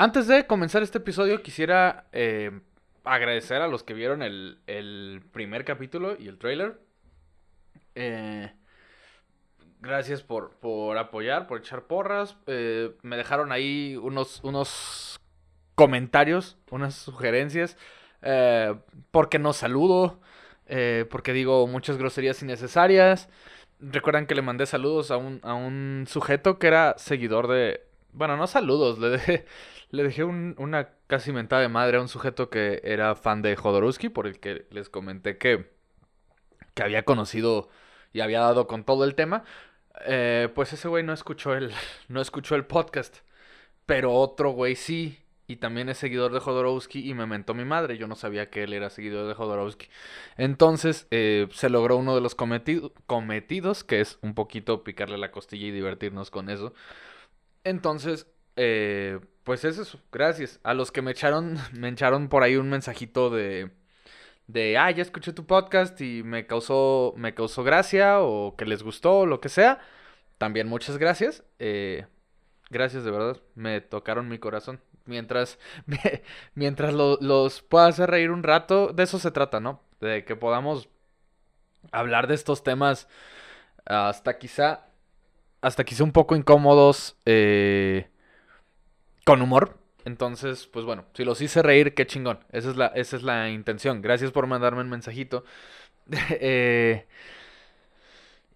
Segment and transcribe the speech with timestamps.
[0.00, 2.58] Antes de comenzar este episodio, quisiera eh,
[3.04, 6.80] agradecer a los que vieron el, primer capítulo y el trailer.
[7.94, 8.50] Eh,
[9.82, 12.38] gracias por, por, apoyar, por echar porras.
[12.46, 15.20] Eh, me dejaron ahí unos, unos
[15.74, 17.76] comentarios, unas sugerencias.
[18.22, 18.74] Eh,
[19.10, 20.18] porque no saludo.
[21.10, 23.28] porque digo muchas groserías innecesarias.
[23.80, 27.82] Recuerdan que le mandé saludos a un, a un sujeto que era seguidor de...
[28.12, 29.44] Bueno, no saludos, le dejé,
[29.90, 34.08] le dejé una casi mentada de madre a un sujeto que era fan de Jodorowsky,
[34.08, 35.70] por el que les comenté que,
[36.74, 37.68] que había conocido
[38.12, 39.44] y había dado con todo el tema.
[40.06, 41.72] Eh, pues ese güey no escuchó el,
[42.08, 43.18] no escuchó el podcast.
[43.86, 45.18] Pero otro güey sí.
[45.48, 47.98] Y también es seguidor de Jodorowsky y me mentó mi madre.
[47.98, 49.88] Yo no sabía que él era seguidor de Jodorowsky.
[50.36, 55.66] Entonces eh, se logró uno de los cometidos, que es un poquito picarle la costilla
[55.66, 56.72] y divertirnos con eso.
[57.64, 59.20] Entonces, eh,
[59.50, 59.98] pues es eso.
[60.12, 60.60] Gracias.
[60.62, 63.72] A los que me echaron, me echaron por ahí un mensajito de
[64.46, 68.84] de, ah, ya escuché tu podcast y me causó, me causó gracia o que les
[68.84, 69.80] gustó o lo que sea.
[70.38, 71.42] También muchas gracias.
[71.58, 72.06] Eh,
[72.70, 73.38] gracias de verdad.
[73.56, 74.80] Me tocaron mi corazón.
[75.04, 75.58] Mientras,
[76.54, 79.82] mientras los pueda hacer reír un rato, de eso se trata, ¿no?
[80.00, 80.88] De que podamos
[81.90, 83.08] hablar de estos temas
[83.84, 84.86] hasta quizá,
[85.60, 88.10] hasta quizá un poco incómodos, eh,
[89.24, 92.40] con humor, entonces, pues bueno, si los hice reír, qué chingón.
[92.52, 94.02] Esa es la, esa es la intención.
[94.02, 95.44] Gracias por mandarme un mensajito.
[96.40, 97.06] Eh,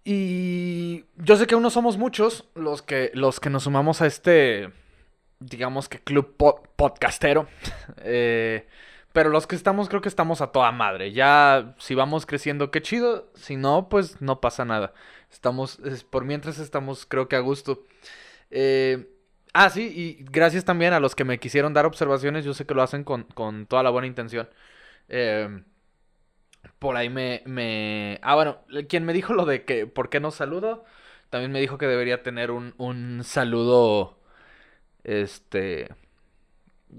[0.03, 4.07] y yo sé que aún no somos muchos los que, los que nos sumamos a
[4.07, 4.71] este,
[5.39, 6.35] digamos que club
[6.75, 7.47] podcastero.
[8.03, 8.67] Eh,
[9.13, 11.13] pero los que estamos, creo que estamos a toda madre.
[11.13, 13.31] Ya, si vamos creciendo, qué chido.
[13.35, 14.93] Si no, pues no pasa nada.
[15.31, 15.79] Estamos,
[16.09, 17.85] por mientras estamos, creo que a gusto.
[18.51, 19.14] Eh,
[19.57, 22.43] Ah, sí, y gracias también a los que me quisieron dar observaciones.
[22.43, 23.25] Yo sé que lo hacen con,
[23.67, 24.49] toda la buena intención.
[25.09, 25.63] Em,
[26.79, 28.19] por ahí me, me...
[28.21, 30.85] Ah, bueno, quien me dijo lo de que por qué no saludo,
[31.29, 34.19] también me dijo que debería tener un, un saludo,
[35.03, 35.89] este,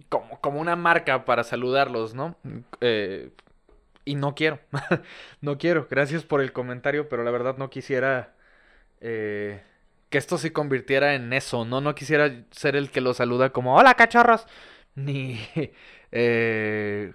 [0.09, 2.37] como, como una marca para saludarlos, ¿no?
[2.81, 3.31] Eh,
[4.05, 4.61] y no quiero,
[5.41, 5.89] no quiero.
[5.91, 8.35] Gracias por el comentario, pero la verdad no quisiera...
[9.01, 9.63] Eh,
[10.17, 11.81] esto se convirtiera en eso, ¿no?
[11.81, 14.47] No quisiera ser el que lo saluda como, hola cachorros,
[14.95, 15.39] ni
[16.13, 17.13] eh,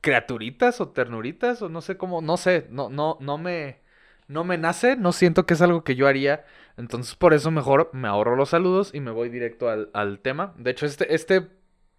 [0.00, 3.80] criaturitas o ternuritas, o no sé cómo, no sé, no, no, no me,
[4.28, 6.44] no me nace, no siento que es algo que yo haría,
[6.76, 10.54] entonces por eso mejor me ahorro los saludos y me voy directo al, al tema.
[10.58, 11.48] De hecho, este, este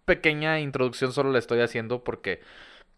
[0.04, 2.40] pequeña introducción solo la estoy haciendo porque,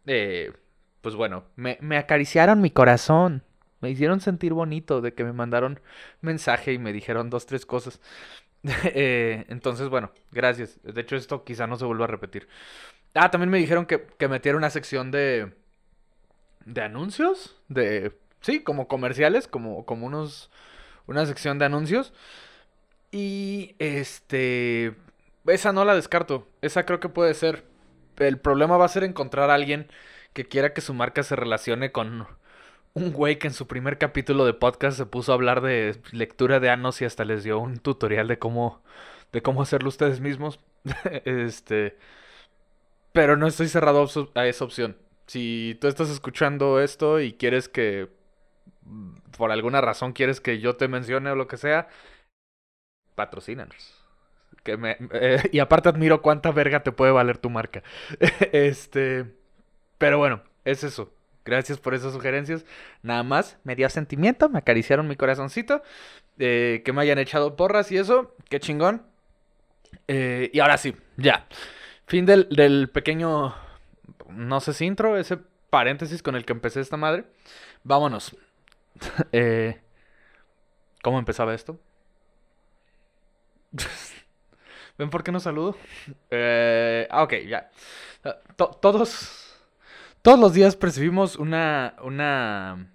[0.07, 0.53] eh,
[1.01, 3.43] pues bueno, me, me acariciaron mi corazón.
[3.87, 5.79] Me hicieron sentir bonito de que me mandaron
[6.21, 8.01] mensaje y me dijeron dos, tres cosas.
[8.85, 10.81] Eh, entonces, bueno, gracias.
[10.83, 12.49] De hecho, esto quizá no se vuelva a repetir.
[13.15, 15.53] Ah, también me dijeron que, que metiera una sección de...
[16.65, 17.55] ¿De anuncios?
[17.69, 18.19] De...
[18.41, 20.51] Sí, como comerciales, como, como unos...
[21.07, 22.13] Una sección de anuncios.
[23.13, 24.97] Y este...
[25.47, 26.49] Esa no la descarto.
[26.61, 27.65] Esa creo que puede ser.
[28.17, 29.87] El problema va a ser encontrar a alguien
[30.33, 32.27] que quiera que su marca se relacione con
[32.97, 36.61] un güey que en su primer capítulo de podcast se puso a hablar de lectura
[36.61, 38.83] de anos y hasta les dio un tutorial de cómo
[39.33, 40.61] de cómo hacerlo ustedes mismos.
[41.27, 41.99] este,
[43.13, 44.97] pero no estoy cerrado a esa opción.
[45.27, 48.09] Si tú estás escuchando esto y quieres que
[49.37, 51.89] por alguna razón quieres que yo te mencione o lo que sea,
[53.15, 53.95] patrocínanos.
[54.63, 57.83] Que me, eh, y aparte admiro cuánta verga te puede valer tu marca.
[58.53, 59.27] este,
[59.99, 61.13] pero bueno, es eso.
[61.47, 62.65] Gracias por esas sugerencias.
[63.03, 65.81] Nada más, me dio sentimiento, me acariciaron mi corazoncito.
[66.39, 69.07] Eh, que me hayan echado porras y eso, qué chingón.
[70.09, 71.47] Eh, y ahora sí, ya.
[72.07, 73.55] Fin del, pequeño,
[74.29, 75.39] no sé si intro, ese
[75.71, 77.25] paréntesis con el que empecé esta madre.
[77.85, 78.37] Vámonos.
[79.33, 79.79] Eh,
[81.03, 81.79] ¿Cómo empezaba esto?
[84.99, 85.77] ¿Ven por qué no saludo?
[87.11, 87.71] ah, ok, ya.
[88.81, 89.46] todos
[90.27, 92.89] todos los días percibimos una, una,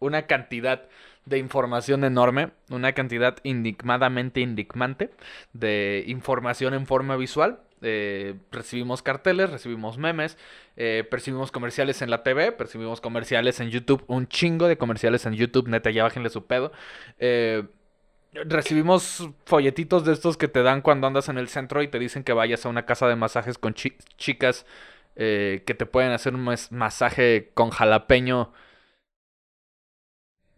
[0.00, 0.86] una cantidad
[1.24, 5.10] de información enorme, una cantidad enigmadamente indignante
[5.54, 7.62] de información en forma visual.
[7.80, 10.36] Eh, recibimos carteles, recibimos memes,
[10.76, 15.32] eh, percibimos comerciales en la TV, percibimos comerciales en YouTube, un chingo de comerciales en
[15.32, 16.70] YouTube, neta, ya bájenle su pedo.
[17.18, 17.66] Eh,
[18.34, 22.24] recibimos folletitos de estos que te dan cuando andas en el centro y te dicen
[22.24, 24.66] que vayas a una casa de masajes con chicas
[25.18, 28.52] eh, que te pueden hacer un masaje con jalapeño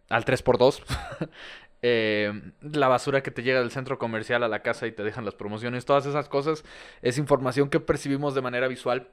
[0.07, 0.83] al 3x2.
[1.81, 5.25] eh, la basura que te llega del centro comercial a la casa y te dejan
[5.25, 6.63] las promociones, todas esas cosas
[7.01, 9.07] es información que percibimos de manera visual.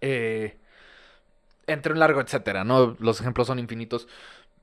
[0.00, 0.56] Eh,
[1.68, 2.96] entre un largo, etcétera, ¿no?
[2.98, 4.08] Los ejemplos son infinitos.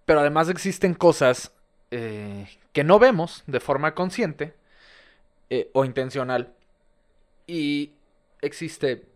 [0.06, 1.54] Pero además existen cosas
[1.92, 4.54] eh, que no vemos de forma consciente
[5.74, 6.54] o intencional.
[7.48, 7.92] Y
[8.42, 9.11] existe,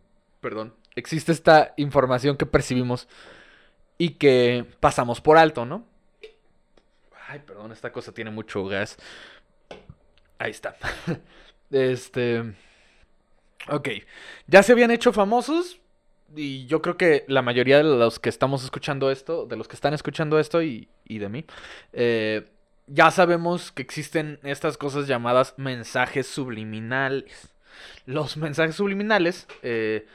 [0.46, 3.08] perdón, existe esta información que percibimos
[3.98, 5.88] y que pasamos por alto, ¿no?
[7.28, 8.96] Ay, perdón, esta cosa tiene mucho gas.
[10.38, 10.76] Ahí está.
[11.72, 12.54] Este...
[13.70, 13.90] Ok.
[14.46, 15.82] Ya se habían hecho famosos.
[16.36, 19.76] Y yo creo que la mayoría de los que estamos escuchando esto, de los que
[19.76, 21.44] están escuchando esto y, de mí,
[21.92, 22.46] eh,
[22.86, 27.55] ya sabemos que existen estas cosas llamadas mensajes subliminales.
[28.06, 30.06] Los mensajes subliminales eh,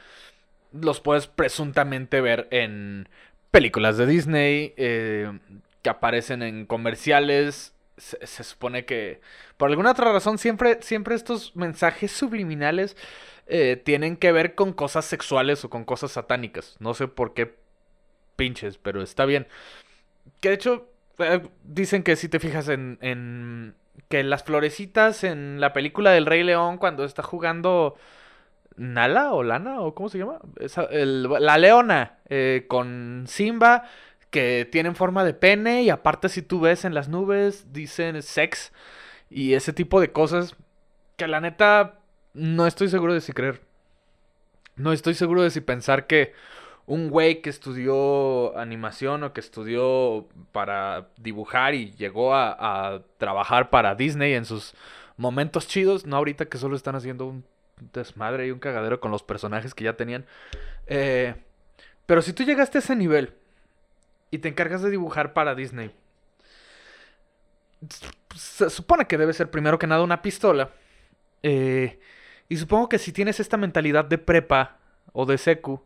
[0.71, 3.07] los puedes presuntamente ver en
[3.51, 5.39] películas de Disney, eh,
[5.81, 7.73] que aparecen en comerciales.
[7.97, 9.21] Se, supone que
[9.57, 12.97] por alguna otra razón siempre, siempre estos mensajes subliminales
[13.45, 16.77] eh, tienen que ver con cosas sexuales o con cosas satánicas.
[16.79, 17.55] No sé por qué
[18.37, 19.45] pinches, pero está bien.
[20.39, 23.75] Que de hecho eh, dicen que si te fijas en, en
[24.09, 27.95] que las florecitas en la película del Rey León cuando está jugando
[28.75, 30.39] Nala o Lana o cómo se llama
[31.15, 33.83] la leona eh, con Simba
[34.29, 38.71] que tienen forma de pene y aparte si tú ves en las nubes dicen sex
[39.29, 40.55] y ese tipo de cosas
[41.17, 41.99] que la neta
[42.33, 43.61] no estoy seguro de si creer.
[44.75, 46.33] No estoy seguro de si pensar que
[46.85, 53.95] un güey que estudió animación o que estudió para dibujar y llegó a, trabajar para
[53.95, 54.73] Disney en sus
[55.17, 57.45] momentos chidos, no ahorita que solo están haciendo un
[57.93, 60.25] desmadre y un cagadero con los personajes que ya tenían.
[60.87, 61.35] Eh,
[62.05, 63.33] pero si tú llegaste a ese nivel
[64.31, 65.91] y te encargas de dibujar para Disney,
[68.35, 70.71] se supone que debe ser primero que nada una pistola.
[71.43, 71.99] Eh,
[72.49, 74.77] y supongo que si tienes esta mentalidad de prepa
[75.13, 75.85] o de secu,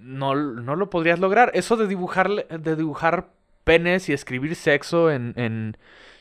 [0.00, 1.50] no, no lo podrías lograr.
[1.54, 3.30] Eso de dibujar, de dibujar
[3.64, 5.76] penes y escribir sexo en, en...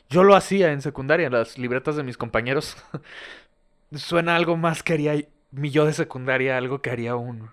[0.09, 2.77] Yo lo hacía en secundaria, en las libretas de mis compañeros.
[3.95, 7.49] Suena algo más que haría mi yo de secundaria, algo que haría un,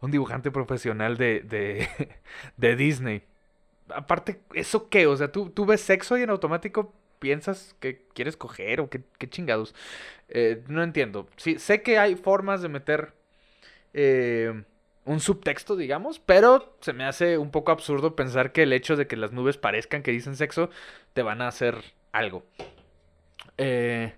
[0.00, 1.88] un dibujante profesional de, de,
[2.56, 3.22] de Disney.
[3.90, 5.06] Aparte, ¿eso qué?
[5.06, 9.02] O sea, ¿tú, tú ves sexo y en automático piensas que quieres coger o qué,
[9.18, 9.74] qué chingados.
[10.28, 11.28] Eh, no entiendo.
[11.36, 13.14] Sí, sé que hay formas de meter
[13.94, 14.62] eh,
[15.08, 19.06] un subtexto, digamos, pero se me hace un poco absurdo pensar que el hecho de
[19.06, 20.68] que las nubes parezcan que dicen sexo
[21.14, 21.82] te van a hacer
[22.12, 22.44] algo.
[23.56, 24.14] Eh,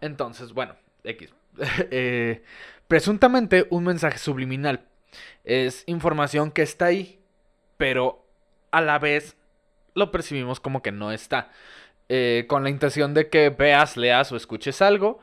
[0.00, 1.34] entonces, bueno, X.
[1.90, 2.42] Eh,
[2.88, 4.86] presuntamente un mensaje subliminal
[5.44, 7.20] es información que está ahí,
[7.76, 8.26] pero
[8.70, 9.36] a la vez
[9.94, 11.50] lo percibimos como que no está.
[12.08, 15.20] Eh, con la intención de que veas, leas o escuches algo,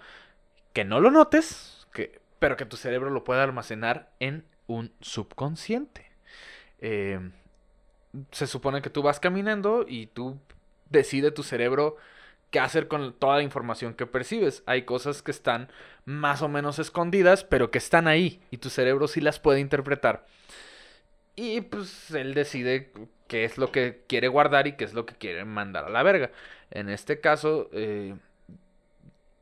[0.73, 6.05] que no lo notes, que, pero que tu cerebro lo pueda almacenar en un subconsciente.
[6.79, 7.31] Em,
[8.31, 10.37] se supone que tú vas caminando y tú
[10.89, 11.97] decide tu cerebro
[12.51, 14.63] qué hacer con toda la información que percibes.
[14.65, 15.69] Hay cosas que están
[16.05, 20.25] más o menos escondidas, pero que están ahí y tu cerebro sí las puede interpretar.
[21.35, 22.91] Y pues él decide
[23.27, 26.03] qué es lo que quiere guardar y qué es lo que quiere mandar a la
[26.03, 26.31] verga.
[26.69, 28.15] En este caso, eh,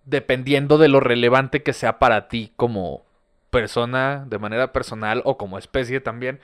[0.05, 3.06] dependiendo de lo relevante que sea para ti como
[3.49, 6.39] persona, de manera personal o como especie también,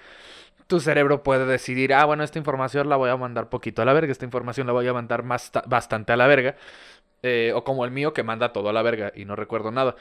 [0.68, 3.94] tu cerebro puede decidir, ah, bueno, esta información la voy a mandar poquito a la
[3.94, 6.56] verga, esta información la voy a mandar más bastante a la verga,
[7.22, 9.96] eh, o como el mío que manda todo a la verga y no recuerdo nada.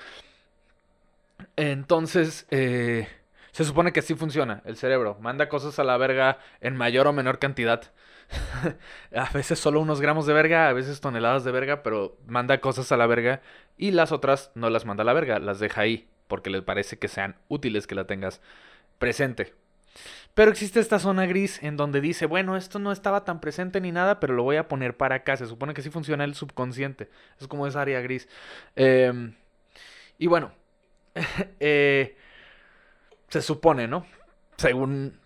[1.57, 3.09] Entonces, eh,
[3.53, 7.13] se supone que así funciona el cerebro, manda cosas a la verga en mayor o
[7.13, 7.93] menor cantidad.
[9.15, 12.91] a veces solo unos gramos de verga, a veces toneladas de verga, pero manda cosas
[12.93, 13.43] a la verga
[13.77, 16.99] y las otras no las manda a la verga, las deja ahí porque le parece
[16.99, 18.41] que sean útiles que la tengas
[18.99, 19.53] presente.
[20.33, 23.93] Pero existe esta zona gris en donde dice, bueno, esto no estaba tan presente ni
[23.93, 25.37] nada, pero lo voy a poner para acá.
[25.37, 27.11] Se supone que sí funciona el subconsciente.
[27.39, 28.31] Es como esa área gris.
[28.77, 29.35] Em,
[30.17, 30.53] y bueno,
[31.61, 32.17] eh,
[33.29, 34.07] se supone, ¿no?
[34.57, 35.21] Según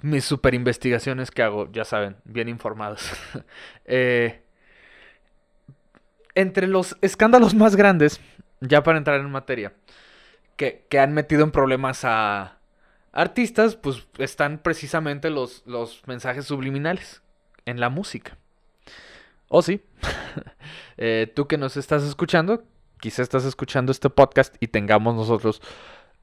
[0.00, 3.10] mis super investigaciones que hago, ya saben, bien informados.
[3.84, 4.42] Eh,
[6.36, 8.20] entre los escándalos más grandes,
[8.60, 9.72] ya para entrar en materia,
[10.56, 12.58] que, han metido en problemas a
[13.12, 17.22] artistas, pues están precisamente los, los mensajes subliminales
[17.66, 18.38] en la música.
[19.48, 19.82] ¿O oh, sí?
[20.98, 22.64] Eh, tú que nos estás escuchando,
[23.00, 25.60] quizá estás escuchando este podcast y tengamos nosotros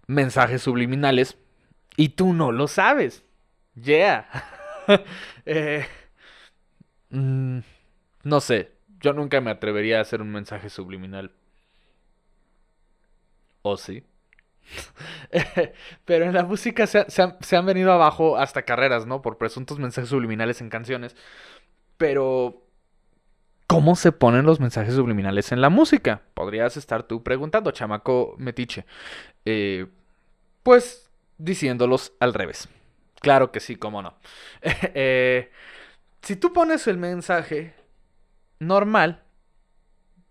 [0.07, 1.38] mensajes subliminales
[1.98, 3.25] y tú no lo sabes.
[3.75, 4.27] Yeah.
[5.45, 5.86] Eh,
[7.12, 7.59] mm,
[8.24, 11.31] No sé, yo nunca me atrevería a hacer un mensaje subliminal.
[13.62, 14.03] ¿O sí?
[16.05, 19.21] Pero en la música se, se, han, venido abajo hasta carreras, ¿no?
[19.21, 21.15] Por presuntos mensajes subliminales en canciones.
[21.97, 22.63] Pero,
[23.67, 26.21] ¿cómo se ponen los mensajes subliminales en la música?
[26.33, 28.85] Podrías estar tú preguntando, chamaco metiche.
[29.45, 29.88] Eh,
[30.63, 32.69] pues diciéndolos al revés.
[33.21, 34.15] Claro que sí, cómo no.
[34.61, 35.51] Eh,
[36.21, 37.73] si tú pones el mensaje
[38.59, 39.23] normal,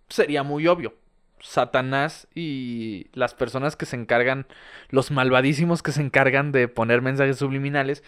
[0.09, 0.95] sería muy obvio.
[1.41, 4.47] Satanás y las personas que se encargan,
[4.91, 8.03] los malvadísimos que se encargan de poner mensajes subliminales,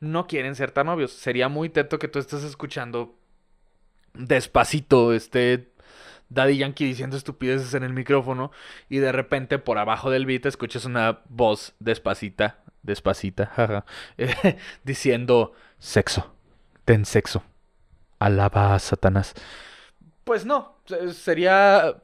[0.00, 1.12] no quieren ser tan obvios.
[1.12, 3.14] Sería muy teto que tú estés escuchando
[4.14, 5.72] despacito, este
[6.28, 8.50] Daddy Yankee diciendo estupideces en el micrófono
[8.88, 13.84] y de repente por abajo del beat escuchas una voz despacita, despacita, jaja,
[14.84, 16.34] diciendo sexo,
[16.84, 17.42] ten sexo,
[18.18, 19.34] alaba a Satanás.
[20.24, 20.78] Pues no,
[21.12, 21.96] sería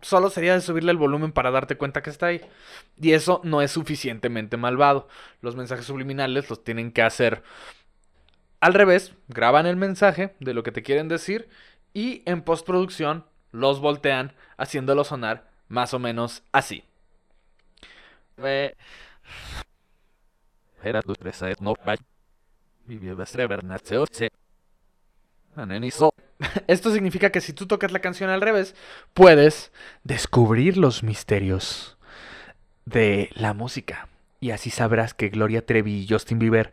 [0.00, 2.40] solo sería de subirle el volumen para darte cuenta que está ahí.
[3.00, 5.08] Y eso no es suficientemente malvado.
[5.40, 7.42] Los mensajes subliminales los tienen que hacer
[8.60, 9.14] al revés.
[9.28, 11.48] Graban el mensaje de lo que te quieren decir
[11.94, 16.84] y en postproducción los voltean haciéndolo sonar más o menos así.
[26.66, 28.74] Esto significa que si tú tocas la canción al revés,
[29.14, 29.72] puedes
[30.04, 31.96] descubrir los misterios
[32.84, 34.08] de la música.
[34.40, 36.72] Y así sabrás que Gloria Trevi y Justin Bieber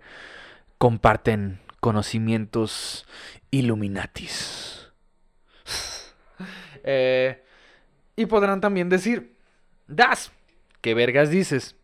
[0.78, 3.06] comparten conocimientos
[3.52, 4.92] Illuminatis.
[6.86, 7.44] Eh,
[8.16, 9.36] y podrán también decir,
[9.86, 10.32] Das,
[10.80, 11.76] ¿qué vergas dices?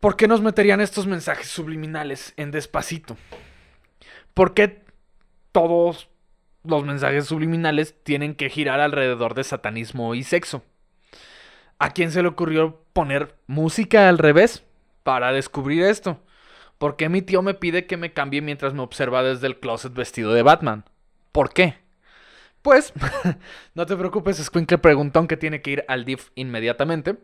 [0.00, 3.16] ¿Por qué nos meterían estos mensajes subliminales en despacito?
[4.34, 4.83] ¿Por qué
[5.54, 6.08] todos
[6.64, 10.64] los mensajes subliminales tienen que girar alrededor de satanismo y sexo.
[11.78, 14.64] ¿A quién se le ocurrió poner música al revés
[15.04, 16.18] para descubrir esto?
[16.78, 19.94] ¿Por qué mi tío me pide que me cambie mientras me observa desde el closet
[19.94, 20.86] vestido de Batman?
[21.30, 21.76] ¿Por qué?
[22.60, 22.92] Pues,
[23.74, 27.16] no te preocupes, Squinkle preguntón que tiene que ir al DIF inmediatamente.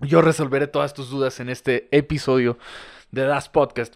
[0.00, 2.58] Yo resolveré todas tus dudas en este episodio
[3.12, 3.94] de Das Podcast.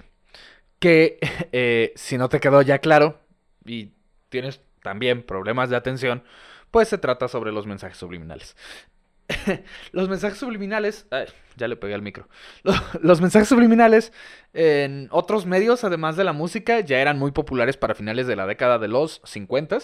[0.78, 1.18] Que,
[1.52, 3.23] eh, si no te quedó ya claro,
[3.64, 3.92] y
[4.28, 6.22] tienes también problemas de atención,
[6.70, 8.56] pues se trata sobre los mensajes subliminales.
[9.92, 11.06] los mensajes subliminales,
[11.56, 12.28] ya le pegué al micro.
[13.00, 14.12] Los, mensajes subliminales
[14.52, 18.46] en otros medios, además de la música, ya eran muy populares para finales de la
[18.46, 19.78] década de los 50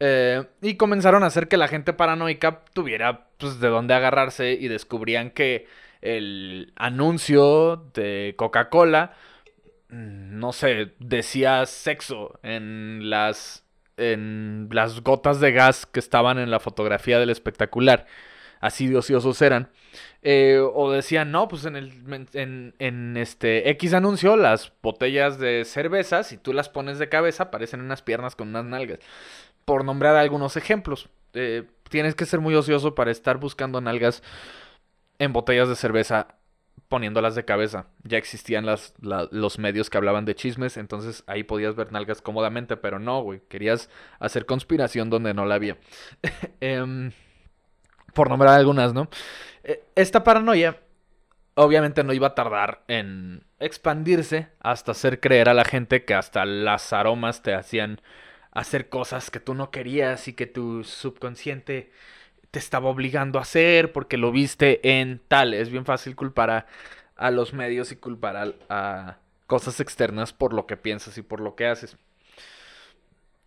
[0.00, 4.68] eh, y comenzaron a hacer que la gente paranoica tuviera pues, de dónde agarrarse y
[4.68, 5.66] descubrían que
[6.00, 9.14] el anuncio de Coca-Cola
[9.90, 13.64] no sé, decía sexo en las
[13.96, 18.06] en las gotas de gas que estaban en la fotografía del espectacular.
[18.60, 19.70] Así de ociosos eran.
[20.22, 21.92] Eh, o decían, no, pues en, el,
[22.34, 27.50] en, en, este X anuncio, las botellas de cerveza, si tú las pones de cabeza,
[27.50, 28.98] parecen unas piernas con unas nalgas.
[29.64, 31.08] Por nombrar algunos ejemplos.
[31.32, 34.22] Eh, tienes que ser muy ocioso para estar buscando nalgas
[35.18, 36.39] en botellas de cerveza
[36.88, 37.86] poniéndolas de cabeza.
[38.02, 42.76] Ya existían las, los medios que hablaban de chismes, entonces ahí podías ver nalgas cómodamente,
[42.76, 43.42] pero no, güey.
[43.48, 45.76] Querías hacer conspiración donde no la había.
[46.60, 47.12] Em,
[48.14, 49.08] por nombrar algunas, ¿no?
[49.64, 50.78] E, esta paranoia
[51.54, 56.44] obviamente no iba a tardar en expandirse hasta hacer creer a la gente que hasta
[56.44, 58.00] las aromas te hacían
[58.52, 61.92] hacer cosas que tú no querías y que tu subconsciente
[62.50, 65.54] te estaba obligando a hacer porque lo viste en tal.
[65.54, 66.66] Es bien fácil culpar
[67.16, 71.54] a, los medios y culpar a, cosas externas por lo que piensas y por lo
[71.54, 71.96] que haces.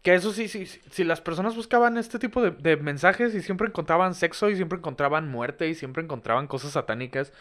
[0.01, 4.15] Que eso sí, sí, si las personas buscaban este tipo de, mensajes y siempre encontraban
[4.15, 7.31] sexo y siempre encontraban muerte y siempre encontraban cosas satánicas,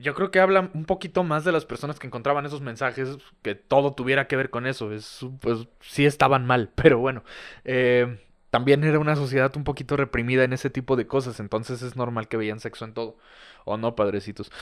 [0.00, 3.54] yo creo que habla un poquito más de las personas que encontraban esos mensajes, que
[3.54, 4.92] todo tuviera que ver con eso.
[4.92, 7.24] Es, pues sí estaban mal, pero bueno.
[7.64, 8.18] Eh,
[8.54, 12.28] también era una sociedad un poquito reprimida en ese tipo de cosas, entonces es normal
[12.28, 13.18] que veían sexo en todo.
[13.64, 14.52] ¿O no, padrecitos?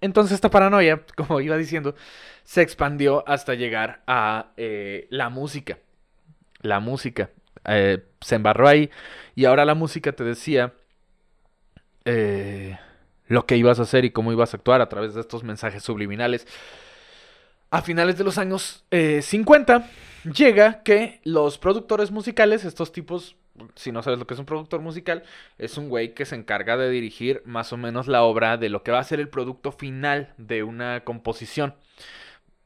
[0.00, 1.94] Entonces esta paranoia, como iba diciendo,
[2.42, 5.78] se expandió hasta llegar a eh, la música.
[6.62, 7.30] La música.
[7.64, 8.90] Eh, se embarró ahí
[9.36, 10.74] y ahora la música te decía
[12.06, 12.76] eh,
[13.28, 15.84] lo que ibas a hacer y cómo ibas a actuar a través de estos mensajes
[15.84, 16.44] subliminales.
[17.70, 19.88] A finales de los años 50
[20.24, 23.36] llega que los productores musicales, estos tipos,
[23.74, 25.22] si no sabes lo que es un productor musical,
[25.58, 28.82] es un güey que se encarga de dirigir más o menos la obra de lo
[28.82, 31.74] que va a ser el producto final de una composición.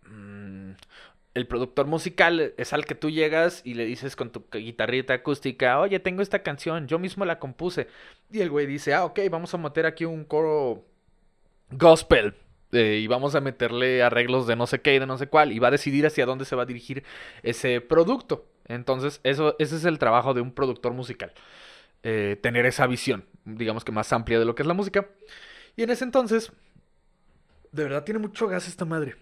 [0.07, 0.73] Mm,
[1.35, 5.79] el productor musical es al que tú llegas y le dices con tu guitarrita acústica,
[5.79, 7.89] oye, tengo esta canción, yo mismo la compuse.
[8.31, 10.85] Y el güey dice, ah, ok, vamos a meter aquí un coro
[11.71, 12.35] gospel.
[12.73, 15.53] Eh, y vamos a meterle arreglos de no sé qué y de no sé cuál.
[15.53, 17.05] Y va a decidir hacia dónde se va a dirigir
[17.43, 18.47] ese producto.
[18.67, 21.33] Entonces, eso, ese es el trabajo de un productor musical.
[22.03, 25.09] Eh, tener esa visión, digamos que más amplia de lo que es la música.
[25.77, 26.53] Y en ese entonces,
[27.73, 29.17] de verdad tiene mucho gas esta madre.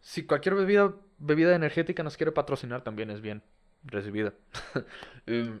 [0.00, 3.42] Si cualquier bebida, bebida energética nos quiere patrocinar, también es bien
[3.84, 4.32] recibida.
[5.26, 5.60] Em,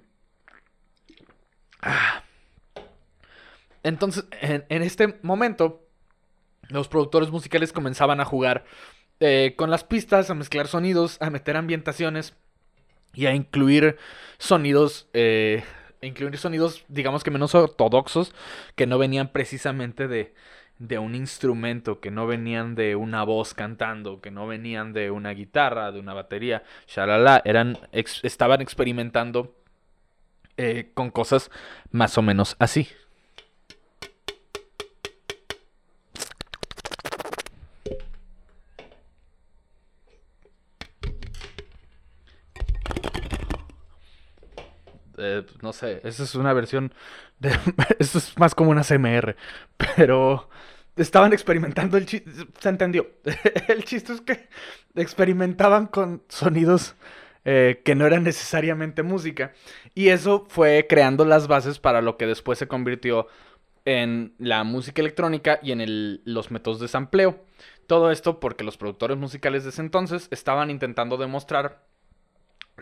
[1.82, 2.22] ah.
[3.86, 5.86] Entonces, en, este momento,
[6.70, 8.64] los productores musicales comenzaban a jugar
[9.20, 12.34] eh, con las pistas, a mezclar sonidos, a meter ambientaciones
[13.14, 13.96] y a incluir
[14.38, 15.62] sonidos, eh,
[16.02, 18.34] incluir sonidos, digamos que menos ortodoxos,
[18.74, 20.34] que no venían precisamente de,
[20.98, 25.92] un instrumento, que no venían de una voz cantando, que no venían de una guitarra,
[25.92, 29.54] de una batería, shalala, eran, estaban experimentando
[30.56, 31.52] eh, con cosas
[31.92, 32.88] más o menos así.
[45.66, 46.94] No sé, esa es una versión
[47.40, 47.50] de...
[47.98, 49.34] Esto es más como una CMR,
[49.96, 50.48] pero
[50.94, 52.30] estaban experimentando el chiste,
[52.60, 53.10] se entendió.
[53.68, 54.48] el chiste es que
[54.94, 56.94] experimentaban con sonidos
[57.44, 59.54] eh, que no eran necesariamente música.
[59.92, 63.26] Y eso fue creando las bases para lo que después se convirtió
[63.84, 67.40] en la música electrónica y en los métodos de sampleo.
[67.88, 71.84] Todo esto porque los productores musicales de ese entonces estaban intentando demostrar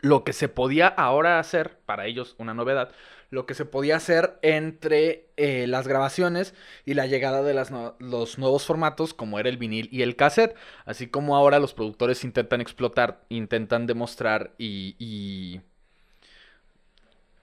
[0.01, 2.93] lo que se podía ahora hacer, para ellos una novedad,
[3.31, 7.55] lo que se podía hacer entre eh, las grabaciones y la llegada de
[7.99, 12.25] los nuevos formatos como era el vinil y el cassette, así como ahora los productores
[12.25, 15.61] intentan explotar, intentan demostrar y,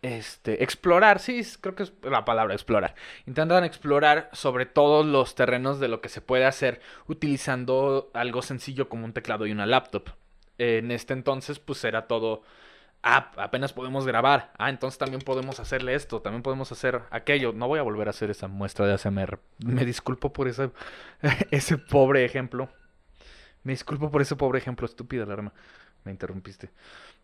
[0.02, 2.96] este, explorar, sí, creo que es la palabra explorar.
[3.28, 8.90] Intentan explorar sobre todos los terrenos de lo que se puede hacer utilizando algo sencillo
[8.90, 10.10] como un teclado y una laptop
[10.58, 12.44] en este entonces pues era todo,
[13.04, 17.54] ah, apenas podemos grabar, ah, entonces también podemos hacerle esto, también podemos hacer aquello.
[17.54, 19.40] No voy a volver a hacer esa muestra de ASMR.
[19.66, 20.72] Me disculpo por ese,
[21.52, 22.70] ese pobre ejemplo.
[23.64, 25.54] Me disculpo por ese pobre ejemplo, estúpida alarma.
[26.04, 26.72] Me interrumpiste.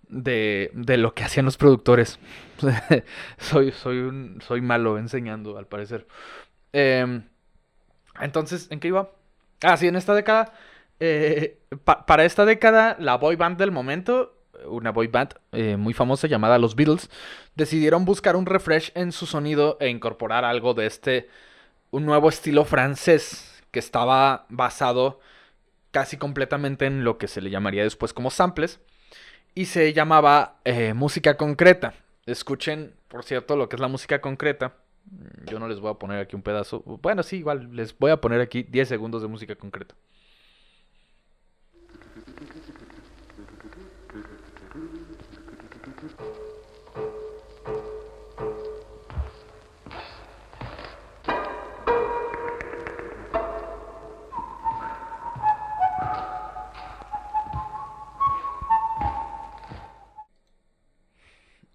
[0.07, 2.19] De, de lo que hacían los productores.
[3.37, 6.07] soy, soy, un, soy malo enseñando, al parecer.
[6.73, 7.23] Em,
[8.21, 9.11] entonces, ¿en qué iba?
[9.63, 10.53] Ah, sí, en esta década
[10.99, 16.27] eh, para esta década, la boy band del momento, una boy band eh, muy famosa
[16.27, 17.09] llamada Los Beatles,
[17.55, 21.29] decidieron buscar un refresh en su sonido e incorporar algo de este,
[21.91, 25.19] un nuevo estilo francés que estaba basado
[25.91, 28.79] casi completamente en lo que se le llamaría después como samples
[29.55, 31.93] y se llamaba eh, música concreta.
[32.25, 34.75] Escuchen, por cierto, lo que es la música concreta.
[35.49, 36.83] Yo no les voy a poner aquí un pedazo.
[37.01, 39.95] Bueno, sí, igual les voy a poner aquí 10 segundos de música concreta.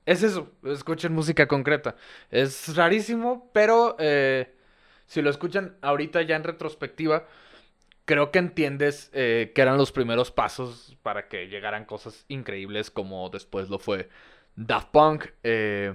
[0.04, 1.96] Es eso, escuchen música concreta.
[2.30, 4.54] Es rarísimo, pero eh,
[5.06, 7.26] si lo escuchan ahorita ya en retrospectiva,
[8.04, 13.28] creo que entiendes eh, que eran los primeros pasos para que llegaran cosas increíbles como
[13.30, 14.08] después lo fue
[14.56, 15.94] Daft Punk, eh,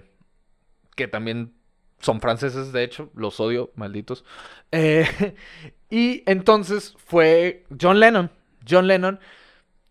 [0.96, 1.54] que también
[2.00, 4.24] son franceses, de hecho, los odio, malditos.
[5.90, 8.32] y entonces fue John Lennon,
[8.68, 9.20] John Lennon,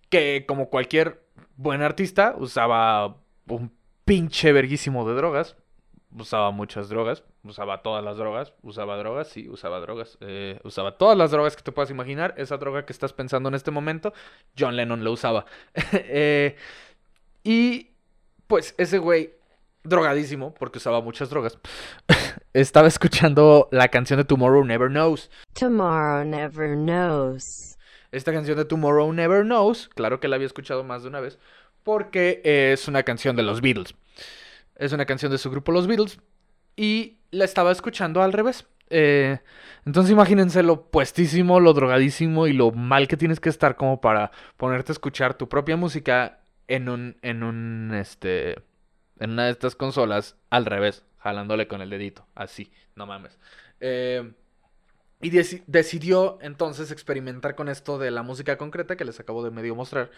[0.09, 1.23] que como cualquier
[1.57, 3.17] buen artista usaba
[3.49, 3.73] un
[4.05, 5.57] pinche verguísimo de drogas.
[6.15, 11.19] Usaba muchas drogas, usaba todas las drogas, usaba drogas, sí, usaba drogas, eh, usaba todas
[11.19, 12.35] las drogas que te puedas imaginar.
[12.39, 14.13] Esa droga que estás pensando en este momento,
[14.59, 15.47] John Lennon lo usaba.
[16.09, 16.57] Eh,
[17.43, 17.91] y
[18.47, 19.35] pues ese güey,
[19.83, 21.59] drogadísimo, porque usaba muchas drogas,
[22.53, 25.31] estaba escuchando la canción de Tomorrow Never Knows.
[25.55, 27.77] Tomorrow Never Knows.
[28.13, 31.39] Esta canción de Tomorrow Never Knows, claro que la había escuchado más de una vez,
[31.83, 33.95] porque es una canción de los Beatles.
[34.77, 36.21] Es una canción de su grupo Los Beatles
[36.77, 38.67] y la estaba escuchando al revés.
[38.89, 39.41] Eh,
[39.85, 44.31] entonces imagínense lo puestísimo, lo drogadísimo y lo mal que tienes que estar como para
[44.57, 48.53] ponerte a escuchar tu propia música en un, en un, este,
[49.19, 53.39] en una de estas consolas al revés, jalándole con el dedito, así, no mames.
[53.81, 54.33] Eh,
[55.23, 59.51] Y deci- decidió entonces experimentar con esto de la música concreta que les acabo de
[59.51, 60.11] medio mostrar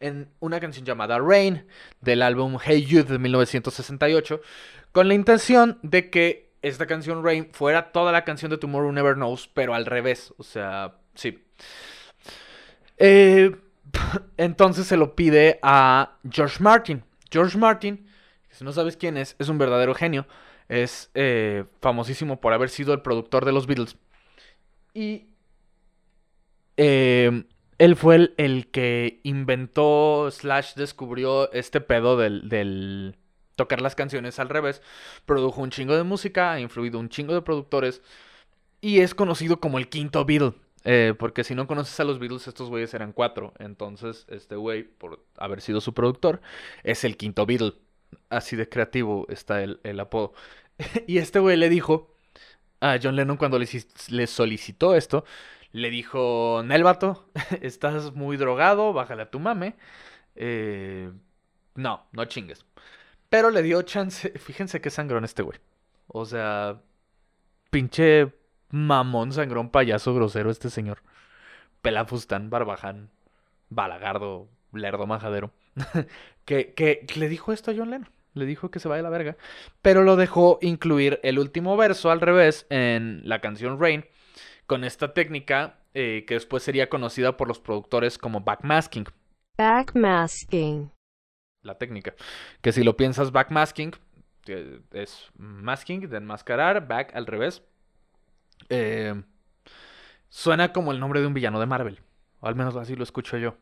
[0.00, 1.66] en una canción llamada Rain
[2.00, 4.40] del álbum Hey Youth de 1968
[4.92, 9.14] con la intención de que esta canción Rain fuera toda la canción de Tomorrow Never
[9.16, 11.44] Knows pero al revés, o sea, sí.
[12.96, 13.54] Eh,
[14.36, 17.04] entonces se lo pide a George Martin.
[17.30, 18.06] George Martin,
[18.50, 20.26] si no sabes quién es, es un verdadero genio.
[20.68, 23.96] Es eh, famosísimo por haber sido el productor de los Beatles.
[24.98, 25.28] Y
[26.76, 27.44] eh,
[27.78, 33.16] él fue el, el que inventó, slash, descubrió este pedo del, del
[33.54, 34.82] tocar las canciones al revés.
[35.24, 38.02] Produjo un chingo de música, ha influido un chingo de productores.
[38.80, 40.54] Y es conocido como el quinto Beatle.
[40.84, 43.54] eh, porque si no conoces a los Beatles, estos güeyes eran cuatro.
[43.60, 46.40] Entonces, este güey, por haber sido su productor,
[46.84, 47.74] es el quinto Beatle.
[48.30, 50.34] Así de creativo está el, el apodo.
[51.06, 52.10] y este güey le dijo
[52.80, 55.24] a John Lennon cuando le, solicitó esto,
[55.72, 57.28] le dijo, Nel vato,
[57.62, 59.76] estás muy drogado, bájale a tu mame.
[60.36, 61.10] Eh,
[61.74, 62.64] no, no chingues.
[63.28, 65.58] Pero le dio chance, fíjense qué sangrón este güey.
[66.08, 66.80] O sea,
[67.70, 68.32] pinche
[68.70, 71.02] mamón, sangrón, payaso, grosero este señor.
[71.82, 73.10] Pelafustán, barbaján,
[73.70, 75.52] balagardo, lerdo, majadero.
[76.44, 78.17] que, que le dijo esto a John Lennon.
[78.34, 79.36] Le dijo que se vaya a la verga.
[79.82, 84.04] Pero lo dejó incluir el último verso al revés en la canción Rain.
[84.66, 89.06] Con esta técnica eh, que después sería conocida por los productores como backmasking.
[89.56, 90.92] Backmasking.
[91.62, 92.14] La técnica.
[92.60, 93.92] Que si lo piensas backmasking,
[94.92, 97.62] es masking, de enmascarar, back al revés.
[98.68, 99.20] Eh,
[100.28, 102.00] suena como el nombre de un villano de Marvel.
[102.40, 103.56] O al menos así lo escucho yo.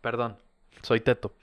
[0.00, 0.36] Perdón,
[0.82, 1.34] soy teto.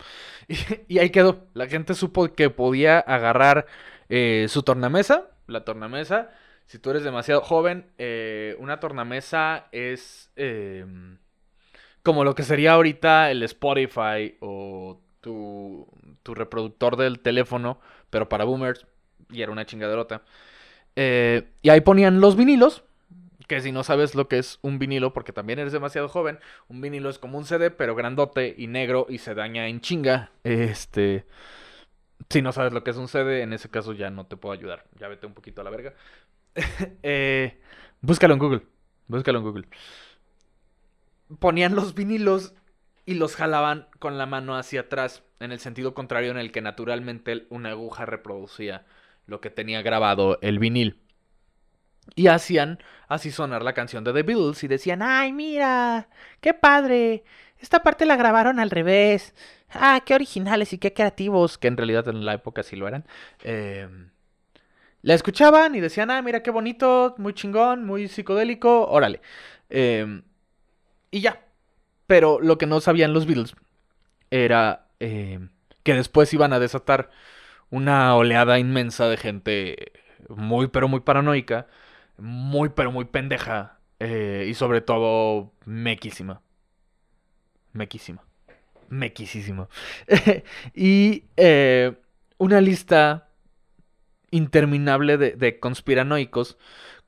[0.87, 1.45] Y, ahí quedó.
[1.53, 3.67] La gente supo que podía agarrar
[4.09, 5.29] eh, su tornamesa.
[5.45, 6.31] La tornamesa.
[6.65, 10.85] Si tú eres demasiado joven, eh, una tornamesa es eh,
[12.01, 15.87] como lo que sería ahorita el Spotify o tu,
[16.23, 18.87] tu reproductor del teléfono, pero para boomers.
[19.29, 20.23] Y era una chingaderota.
[20.95, 22.83] Eh, y ahí ponían los vinilos.
[23.49, 26.81] Que si no sabes lo que es un vinilo, porque también eres demasiado joven, un
[26.81, 30.31] vinilo es como un CD, pero grandote y negro y se daña en chinga.
[30.43, 31.25] Este.
[32.29, 34.53] Si no sabes lo que es un CD, en ese caso ya no te puedo
[34.53, 34.85] ayudar.
[34.99, 35.95] Ya vete un poquito a la verga.
[37.01, 37.59] Eh,
[38.01, 38.61] búscalo en Google.
[39.07, 39.67] Búscalo en Google.
[41.39, 42.53] Ponían los vinilos
[43.07, 46.61] y los jalaban con la mano hacia atrás, en el sentido contrario en el que
[46.61, 48.85] naturalmente una aguja reproducía
[49.25, 51.08] lo que tenía grabado el vinil.
[52.15, 56.09] Y hacían así sonar la canción de The Beatles y decían, ¡ay, mira!
[56.41, 57.23] ¡Qué padre!
[57.59, 59.33] Esta parte la grabaron al revés.
[59.71, 61.57] ¡Ah, qué originales y qué creativos!
[61.57, 63.05] Que en realidad en la época sí lo eran.
[63.43, 63.87] Eh,
[65.01, 67.15] la escuchaban y decían, ¡ah, mira qué bonito!
[67.17, 69.21] Muy chingón, muy psicodélico, órale.
[69.69, 70.21] Eh,
[71.11, 71.41] y ya.
[72.07, 73.55] Pero lo que no sabían los Beatles
[74.31, 75.39] era eh,
[75.83, 77.11] que después iban a desatar
[77.69, 79.91] una oleada inmensa de gente
[80.27, 81.67] muy pero muy paranoica,
[82.21, 86.41] muy pero muy pendeja eh, y sobre todo mequísima.
[87.73, 88.23] Mequísima.
[88.89, 89.67] Mequisísima.
[90.73, 91.95] y eh,
[92.37, 93.29] una lista
[94.31, 96.57] interminable de, conspiranoicos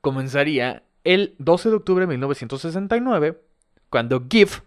[0.00, 3.40] comenzaría el 12 de octubre de 1969
[3.90, 4.60] cuando GIF,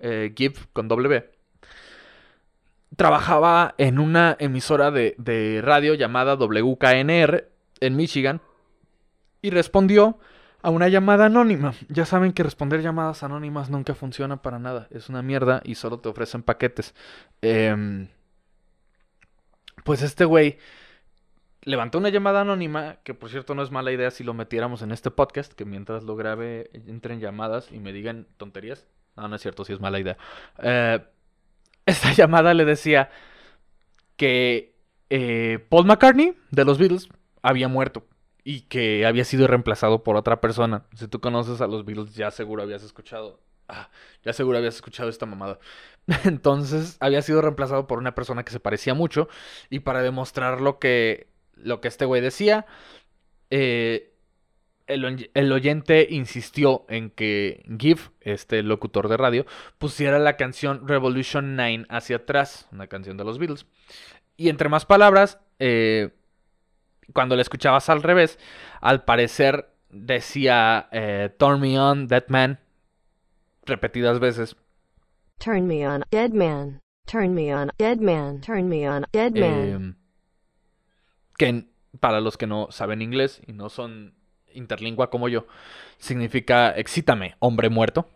[0.00, 1.30] eh, GIF con W,
[2.96, 7.48] trabajaba en una emisora de radio llamada WKNR
[7.80, 8.40] en Michigan
[9.42, 10.18] y respondió
[10.62, 11.74] a una llamada anónima.
[11.88, 14.86] Ya saben que responder llamadas anónimas nunca funciona para nada.
[14.90, 16.94] Es una mierda y solo te ofrecen paquetes.
[17.42, 18.08] Em,
[19.84, 20.58] pues este güey
[21.62, 24.92] levantó una llamada anónima, que por cierto no es mala idea si lo metiéramos en
[24.92, 28.86] este podcast, que mientras lo grabe entren llamadas y me digan tonterías.
[29.16, 30.16] No, no es cierto, si es mala idea.
[30.62, 31.00] Eh,
[31.86, 33.10] esta llamada le decía
[34.16, 34.76] que
[35.10, 37.08] eh, Paul McCartney de los Beatles
[37.42, 38.06] había muerto
[38.44, 40.84] y que había sido reemplazado por otra persona.
[40.94, 43.40] Si tú conoces a los Beatles, ya seguro habías escuchado.
[43.68, 43.88] Ah,
[44.24, 45.58] ya seguro habías escuchado esta mamada.
[46.24, 49.28] Entonces había sido reemplazado por una persona que se parecía mucho.
[49.70, 52.66] Y para demostrar lo que, lo que este güey decía,
[53.50, 54.12] eh,
[54.88, 59.46] el, el oyente insistió en que GIF, este locutor de radio,
[59.78, 63.66] pusiera la canción Revolution 9 hacia atrás, una canción de los Beatles.
[64.36, 66.10] Y entre más palabras, eh,
[67.12, 68.38] cuando la escuchabas al revés,
[68.80, 72.58] al parecer decía eh, Turn me on, Dead Man,
[73.64, 74.56] repetidas veces.
[75.38, 76.80] Turn me on, dead man.
[77.06, 78.40] Turn me on, dead man.
[78.40, 79.42] Turn me on, dead man.
[79.42, 79.94] eh,
[81.36, 81.66] que
[81.98, 84.14] para los que no saben inglés y no son
[84.54, 85.46] interlingua como yo,
[85.98, 88.08] significa excítame, hombre muerto.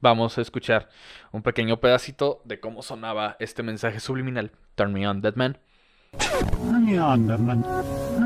[0.00, 0.88] Vamos a escuchar
[1.32, 4.52] un pequeño pedacito de cómo sonaba este mensaje subliminal.
[4.74, 5.58] Turn me on, dead man.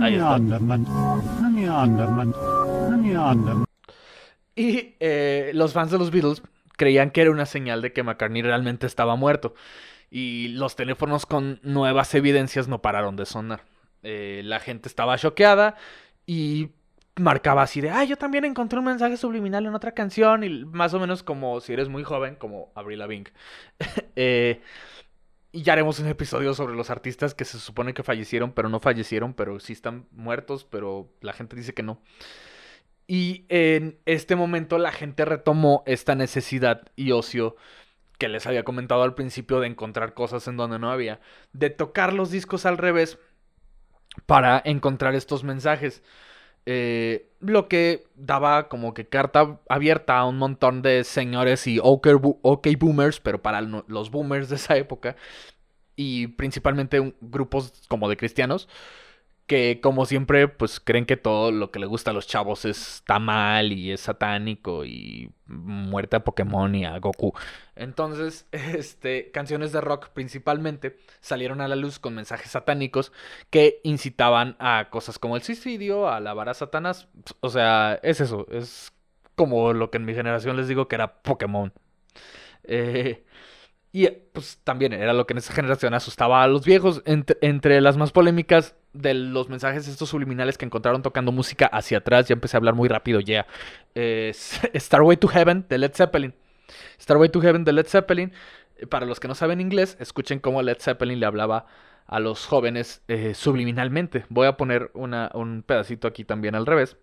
[0.01, 0.38] Ahí está.
[4.55, 6.42] Y eh, los fans de los Beatles
[6.77, 9.55] creían que era una señal de que McCartney realmente estaba muerto.
[10.11, 13.64] Y los teléfonos con nuevas evidencias no pararon de sonar.
[14.03, 15.77] Eh, la gente estaba choqueada
[16.27, 16.71] y
[17.16, 20.45] marcaba así de, ah, yo también encontré un mensaje subliminal en otra canción.
[20.45, 23.33] Y más o menos como si eres muy joven, como Avril Lavigne.
[24.16, 24.61] eh,
[25.53, 28.81] y ya haremos un episodio sobre los artistas que se supone que fallecieron, pero no
[28.81, 32.01] fallecieron, pero sí están muertos, pero la gente dice que no.
[33.07, 37.57] Y en este momento la gente retomó esta necesidad y ocio
[38.17, 41.21] que les había comentado al principio de encontrar cosas en donde no había,
[41.53, 43.19] de tocar los discos al revés
[44.25, 46.03] para encontrar estos mensajes.
[46.65, 52.07] Eh, lo que daba como que carta abierta a un montón de señores y OK,
[52.78, 55.16] boomers, pero para los boomers de esa época,
[55.96, 58.68] y principalmente grupos como de cristianos,
[59.53, 63.19] que como siempre pues creen que todo lo que le gusta a los chavos está
[63.19, 67.35] mal y es satánico y muerte a Pokémon y a Goku.
[67.77, 73.12] Entonces, este canciones de rock principalmente salieron a la luz con mensajes satánicos
[73.51, 77.09] que incitaban a cosas como el suicidio, a alabar a Satanás,
[77.41, 78.91] o sea, es eso, es
[79.35, 81.75] como lo que en mi generación les digo que era Pokémon.
[82.65, 83.23] Eh,
[83.94, 87.02] y pues también era lo que en esa generación asustaba a los viejos.
[87.05, 92.26] Entre, las más polémicas de los mensajes estos subliminales que encontraron tocando música hacia atrás,
[92.26, 93.46] ya empecé a hablar muy rápido, ya.
[93.94, 94.33] Yeah.
[94.81, 96.35] Starway to Heaven de Led Zeppelin.
[96.98, 98.33] Starway to Heaven de Led Zeppelin.
[98.78, 101.66] Eh, para los que no saben inglés, escuchen cómo Led Zeppelin le hablaba
[102.07, 104.24] a los jóvenes eh, subliminalmente.
[104.31, 106.96] Voy a poner una, un pedacito aquí también al revés.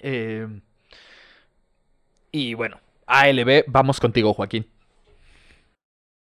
[0.00, 0.48] Eh,
[2.30, 4.71] y bueno, ALB, vamos contigo, Joaquín.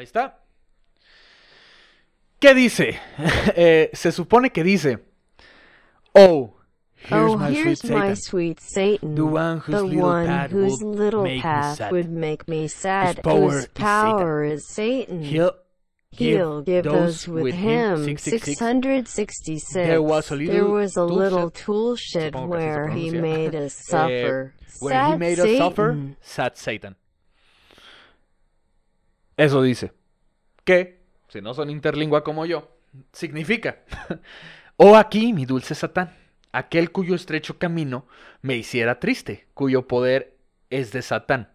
[0.00, 0.38] Ahí está.
[2.38, 2.98] ¿Qué dice?
[3.54, 5.00] eh, se supone que dice,
[6.14, 6.54] oh,
[6.94, 10.50] Here's, oh, my, here's sweet my, sweet Satan, the one whose the little one path,
[10.52, 15.22] whose little make path would make me sad, His power whose power is Satan.
[15.22, 15.52] He'll,
[16.12, 18.58] He'll give those with him 666.
[19.74, 23.90] There was a little, there was a little tool shed where he made us Eh,
[23.90, 24.54] suffer.
[24.78, 25.58] where sad he made us Satan.
[25.58, 26.96] suffer, sad Satan.
[29.40, 29.94] Eso dice.
[30.64, 32.76] Que, si no son interlingua como yo,
[33.10, 33.78] significa.
[34.76, 36.14] oh aquí, mi dulce Satán,
[36.52, 38.06] aquel cuyo estrecho camino
[38.42, 40.36] me hiciera triste, cuyo poder
[40.68, 41.48] es de Satán.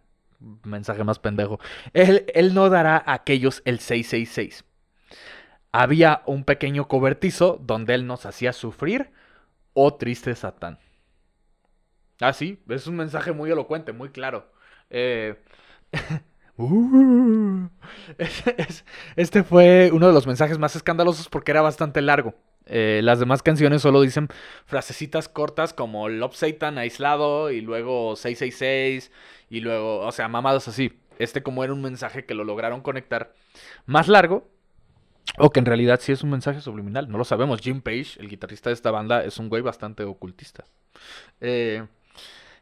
[0.64, 1.60] Mensaje más pendejo.
[1.92, 4.64] Él, él no dará a aquellos el 666.
[5.70, 9.12] Había un pequeño cobertizo donde él nos hacía sufrir,
[9.74, 10.80] oh triste Satán.
[12.20, 14.50] Ah, sí, es un mensaje muy elocuente, muy claro.
[14.90, 15.40] Eh,
[18.18, 18.84] es- es-
[19.16, 22.34] este fue uno de los mensajes más escandalosos porque era bastante largo.
[22.68, 24.28] Eh, las demás canciones solo dicen
[24.64, 29.12] frasecitas cortas como Love Satan aislado y luego 666
[29.50, 30.98] y luego, o sea, mamadas así.
[31.18, 33.34] Este como era un mensaje que lo lograron conectar
[33.86, 34.48] más largo
[35.38, 37.60] o que en realidad sí es un mensaje subliminal, no lo sabemos.
[37.60, 40.64] Jim Page, el guitarrista de esta banda, es un güey bastante ocultista.
[41.40, 41.84] Eh,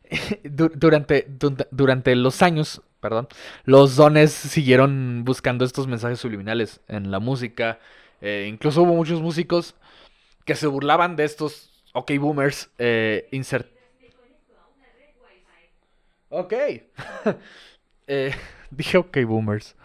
[0.44, 3.28] du- durante, du- durante los años, perdón,
[3.66, 7.78] los dones siguieron buscando estos mensajes subliminales en la música.
[8.22, 9.74] Eh, incluso hubo muchos músicos
[10.46, 13.68] que se burlaban de estos OK Boomers eh, insert.
[16.30, 16.54] Ok.
[18.06, 18.34] Eh,
[18.70, 19.76] dije OK Boomers.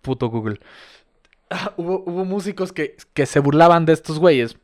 [0.00, 0.58] Puto Google.
[1.76, 4.58] Hubo, hubo músicos que, que se burlaban de estos güeyes,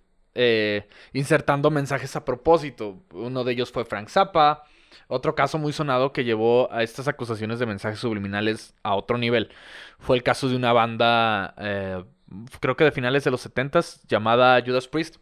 [1.13, 3.03] insertando mensajes a propósito.
[3.13, 4.65] Uno de ellos fue Frank Zappa.
[5.07, 9.51] Otro caso muy sonado que llevó a estas acusaciones de mensajes subliminales a otro nivel
[9.99, 12.05] fue el caso de una banda, eh,
[12.61, 15.17] creo que de finales de los 70s, llamada Judas Priest,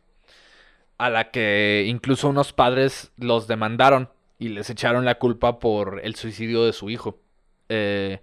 [0.99, 4.09] a la que incluso unos padres los demandaron
[4.39, 7.21] y les echaron la culpa por el suicidio de su hijo.
[7.69, 8.21] Eh,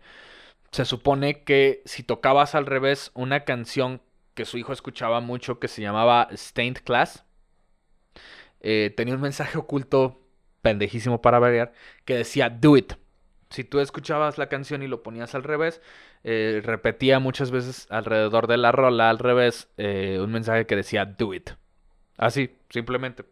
[0.72, 4.02] se supone que si tocabas al revés una canción
[4.34, 7.24] que su hijo escuchaba mucho que se llamaba Stained Class.
[8.62, 10.23] Eh, tenía un mensaje oculto,
[10.64, 11.74] pendejísimo para variar,
[12.06, 12.94] que decía Do it.
[13.52, 15.80] Si tú escuchabas la canción y lo ponías al revés,
[16.24, 21.06] eh, repetía muchas veces alrededor de la rola al revés eh, un mensaje que decía
[21.06, 21.52] Do it.
[22.18, 23.26] Así, simplemente.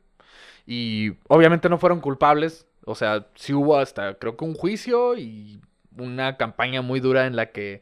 [0.67, 2.67] Y obviamente no fueron culpables.
[2.85, 5.61] O sea, sí hubo hasta creo que un juicio y
[5.97, 7.81] una campaña muy dura en la que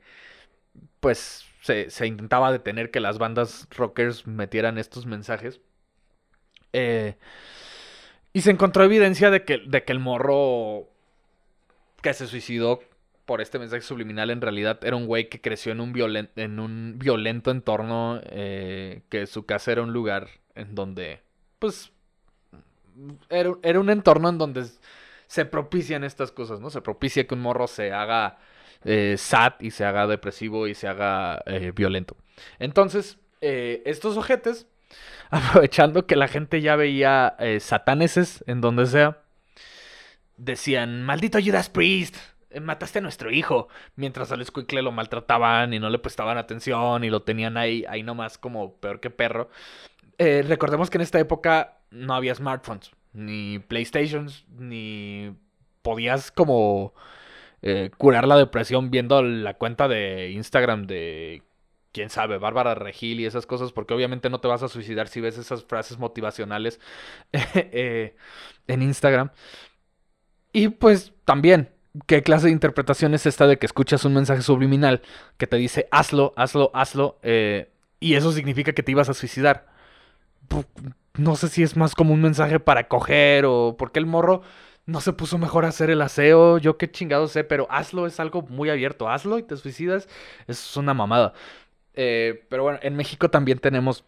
[1.00, 5.60] pues se, se intentaba detener que las bandas rockers metieran estos mensajes.
[6.74, 7.16] Eh,
[8.34, 10.90] y se encontró evidencia de que, de que el morro
[12.02, 12.82] que se suicidó
[13.26, 16.60] por este mensaje subliminal en realidad era un güey que creció en un, violen en
[16.60, 21.22] un violento entorno, eh, que su casa era un lugar en donde,
[21.60, 21.92] pues,
[23.30, 24.66] era, era, un entorno en donde
[25.28, 26.72] se propician estas cosas, ¿no?
[26.72, 28.40] Se propicia que un morro se haga
[28.84, 32.18] eh, sad y se haga depresivo y se haga eh, violento.
[32.58, 34.66] Entonces, estos ojetes
[35.50, 39.22] aprovechando que la gente ya veía eh, sataneses en donde sea,
[40.38, 42.18] decían, maldito Judas Priest,
[42.50, 47.04] eh, mataste a nuestro hijo, mientras al escuicle lo maltrataban y no le prestaban atención
[47.04, 49.50] y lo tenían ahí, ahí nomás como peor que perro.
[50.18, 55.36] Eh, recordemos que en esta época no había smartphones, ni PlayStations, ni
[55.82, 56.94] podías como
[57.62, 61.44] eh, curar la depresión viendo la cuenta de Instagram de
[61.92, 65.22] quién sabe, Bárbara Regil y esas cosas, porque obviamente no te vas a suicidar si
[65.22, 66.80] ves esas frases motivacionales
[67.34, 68.16] eh,
[68.68, 69.32] en Instagram.
[70.52, 71.70] Y pues también,
[72.08, 75.02] ¿qué clase de interpretación es esta de que escuchas un mensaje subliminal
[75.38, 79.68] que te dice hazlo, hazlo, hazlo, eh, y eso significa que te ibas a suicidar?
[81.18, 84.42] No sé si es más como un mensaje para coger o porque el morro
[84.86, 88.20] no se puso mejor a hacer el aseo, yo qué chingado sé, pero hazlo es
[88.20, 90.08] algo muy abierto, hazlo y te suicidas,
[90.48, 91.34] es una mamada.
[92.02, 94.06] Eh, pero bueno, en México también tenemos.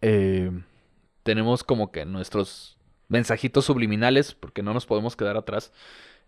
[0.00, 0.50] Eh,
[1.22, 5.74] tenemos como que nuestros mensajitos subliminales, porque no nos podemos quedar atrás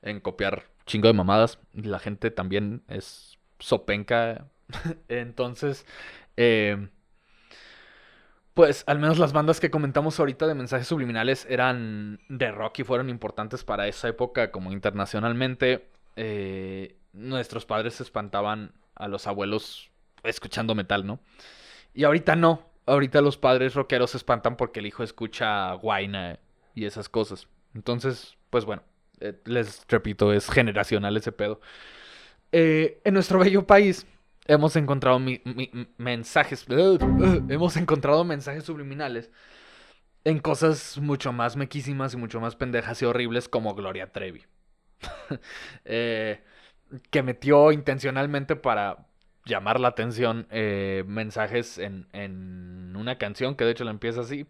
[0.03, 1.59] en copiar chingo de mamadas.
[1.73, 4.47] La gente también es sopenca.
[5.09, 5.87] Entonces,
[6.37, 6.91] eh,
[8.53, 12.85] pues al menos las bandas que comentamos ahorita de mensajes subliminales eran de rock y
[12.85, 15.89] fueron importantes para esa época como internacionalmente.
[17.15, 19.92] Nuestros padres se espantaban a los abuelos
[20.23, 21.21] escuchando metal, ¿no?
[21.95, 22.71] Y ahorita no.
[22.87, 26.39] Ahorita los padres rockeros se espantan porque el hijo escucha guaina
[26.75, 27.47] y esas cosas.
[27.75, 28.83] Entonces, pues bueno,
[29.21, 31.61] eh, les repito, es generacional ese pedo.
[32.51, 34.07] Eh, en nuestro bello país
[34.47, 35.21] hemos encontrado
[35.99, 36.67] mensajes,
[37.49, 39.31] hemos encontrado mensajes subliminales
[40.25, 44.45] en cosas mucho más mequísimas y mucho más pendejas y horribles como Gloria Trevi.
[45.85, 46.43] eh,
[47.11, 49.07] que metió intencionalmente para
[49.45, 54.47] llamar la atención eh, mensajes en, en, una canción que de hecho la empieza así.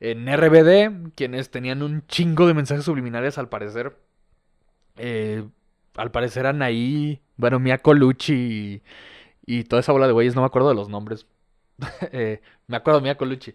[0.00, 3.96] En RBD, quienes tenían un chingo de mensajes subliminales al parecer.
[4.96, 5.44] Eh,
[5.96, 8.82] al parecer Anaí, bueno, Mia Colucci
[9.46, 11.26] y, y, toda esa bola de güeyes, no me acuerdo de los nombres.
[12.12, 13.54] eh, me acuerdo de Mia Colucci.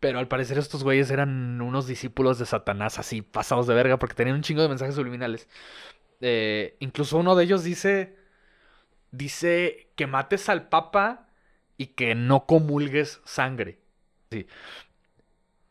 [0.00, 4.14] Pero al parecer estos güeyes eran unos discípulos de Satanás así, pasados de verga, porque
[4.14, 5.48] tenían un chingo de mensajes subliminales.
[6.20, 8.16] Eh, incluso uno de ellos dice
[9.16, 11.28] dice que mates al papa
[11.76, 13.78] y que no comulgues sangre.
[14.30, 14.46] Sí.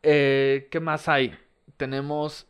[0.02, 1.36] Eh, ¿Qué más hay?
[1.76, 2.46] Tenemos...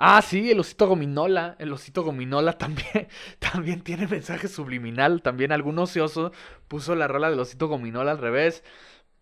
[0.00, 1.56] Ah, sí, el osito gominola.
[1.58, 5.22] El osito gominola también, también tiene mensaje subliminal.
[5.22, 6.32] También algún ocioso
[6.68, 8.62] puso la rola del osito gominola al revés.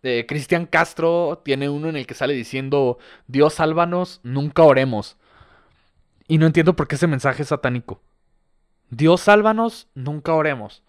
[0.03, 5.17] Eh, Cristian Castro tiene uno en el que sale diciendo, Dios sálvanos, nunca oremos.
[6.27, 8.01] Y no entiendo por qué ese mensaje es satánico.
[8.89, 10.83] Dios sálvanos, nunca oremos.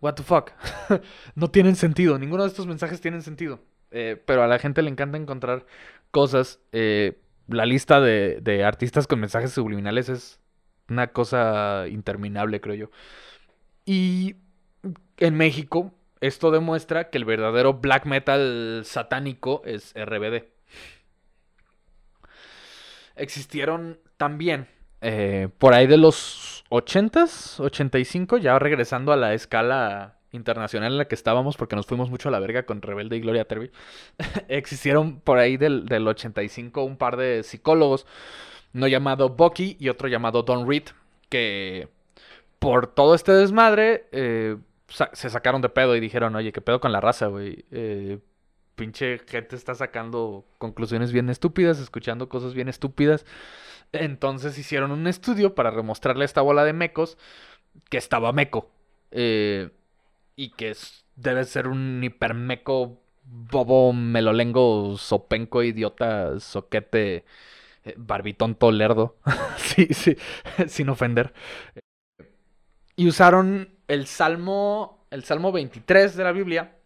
[0.00, 0.52] What the fuck?
[1.34, 2.18] no tienen sentido.
[2.18, 3.60] Ninguno de estos mensajes tienen sentido.
[3.90, 5.66] Eh, pero a la gente le encanta encontrar
[6.10, 6.60] cosas.
[6.72, 10.40] Eh, la lista de, de, artistas con mensajes subliminales es
[10.88, 12.90] una cosa interminable, creo yo.
[13.84, 14.36] Y
[15.18, 20.44] en México, esto demuestra que el verdadero black metal satánico es RBD.
[23.16, 24.68] Existieron también
[25.00, 31.06] eh, por ahí de los 80s, 85, ya regresando a la escala internacional en la
[31.06, 33.70] que estábamos, porque nos fuimos mucho a la verga con Rebelde y Gloria Trevi,
[34.48, 38.06] existieron por ahí del, del 85 un par de psicólogos,
[38.72, 40.84] uno llamado Bucky y otro llamado Don Reed,
[41.28, 41.88] que
[42.58, 44.56] por todo este desmadre eh,
[45.12, 47.64] se sacaron de pedo y dijeron, oye, ¿qué pedo con la raza, güey?
[47.70, 48.18] Eh,
[48.74, 53.24] pinche gente está sacando conclusiones bien estúpidas, escuchando cosas bien estúpidas.
[53.92, 57.18] Entonces hicieron un estudio para demostrarle a esta bola de mecos
[57.88, 58.70] que estaba meco.
[59.10, 59.70] Eh,
[60.36, 60.74] y que
[61.16, 67.24] debe ser un hipermeco bobo melolengo sopenco idiota soquete
[67.84, 69.16] eh, barbitonto lerdo
[69.56, 70.16] sí sí
[70.66, 71.32] sin ofender
[72.96, 76.76] y usaron el salmo el salmo 23 de la Biblia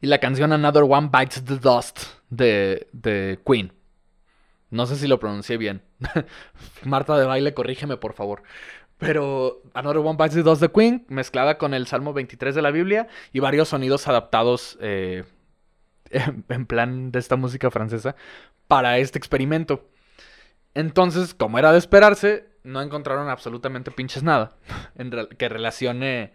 [0.00, 3.72] y la canción Another One Bites the Dust de, de Queen
[4.70, 5.82] no sé si lo pronuncié bien
[6.84, 8.42] Marta de baile corrígeme por favor
[8.98, 12.70] pero Another One Bites the Dust de Queen, mezclada con el Salmo 23 de la
[12.70, 15.24] Biblia y varios sonidos adaptados eh,
[16.48, 18.16] en plan de esta música francesa
[18.68, 19.88] para este experimento.
[20.74, 24.56] Entonces, como era de esperarse, no encontraron absolutamente pinches nada
[25.38, 26.32] que relacione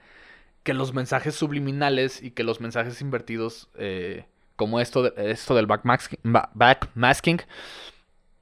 [0.64, 4.26] que los mensajes subliminales y que los mensajes invertidos, eh,
[4.56, 6.20] como esto, esto del backmasking,
[6.54, 7.42] backmasking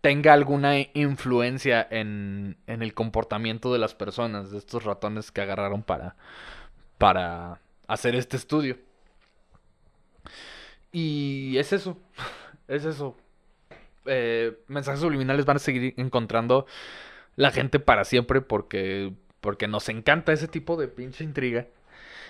[0.01, 5.83] tenga alguna influencia en, en, el comportamiento de las personas, de estos ratones que agarraron
[5.83, 6.15] para,
[6.97, 8.77] para hacer este estudio.
[10.91, 11.97] Y es eso,
[12.67, 13.15] es eso.
[14.05, 16.65] Eh, mensajes subliminales van a seguir encontrando
[17.35, 21.67] la gente para siempre porque, porque nos encanta ese tipo de pinche intriga.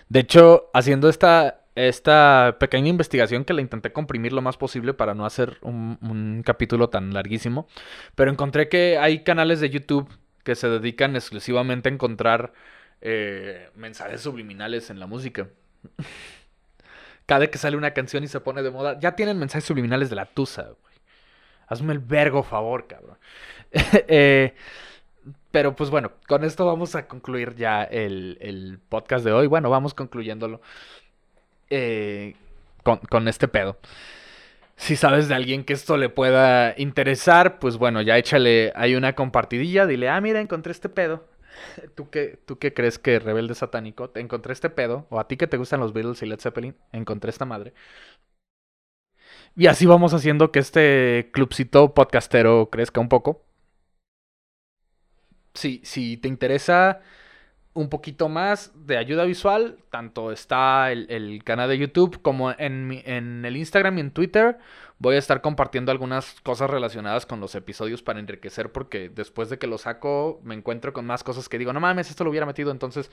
[0.10, 5.14] De hecho, haciendo esta, esta pequeña investigación que la intenté comprimir lo más posible para
[5.14, 7.68] no hacer un, capítulo tan larguísimo,
[8.16, 10.10] pero encontré que hay canales de YouTube
[10.44, 12.54] que se dedican exclusivamente a encontrar
[13.02, 15.48] eh, mensajes subliminales en la música.
[17.26, 20.16] Cada que sale una canción y se pone de moda, ya tienen mensajes subliminales de
[20.16, 20.72] la tusa.
[21.68, 23.18] Hazme el vergo favor, cabrón.
[23.72, 24.56] eh,
[25.52, 29.48] pero pues bueno, con esto vamos a concluir ya el, podcast de hoy.
[29.48, 30.62] Bueno, vamos concluyéndolo
[31.70, 32.36] eh,
[32.84, 33.78] con, este pedo.
[34.76, 39.14] Si sabes de alguien que esto le pueda interesar, pues bueno, ya échale ahí una
[39.14, 39.86] compartidilla.
[39.86, 41.26] Dile, ah, mira, encontré este pedo.
[41.96, 44.10] ¿Tú qué, ¿Tú qué crees que rebelde satánico?
[44.10, 45.08] Te encontré este pedo.
[45.10, 47.74] O a ti que te gustan los Beatles y Led Zeppelin, encontré esta madre.
[49.56, 53.44] Y así vamos haciendo que este clubcito podcastero crezca un poco
[55.54, 57.02] si, si te interesa
[57.74, 63.46] un poquito más de ayuda visual, tanto está el, canal de YouTube como en, en,
[63.46, 64.58] el Instagram y en Twitter.
[64.98, 69.58] Voy a estar compartiendo algunas cosas relacionadas con los episodios para enriquecer porque después de
[69.60, 72.46] que lo saco me encuentro con más cosas que digo, no mames, esto lo hubiera
[72.46, 73.12] metido, entonces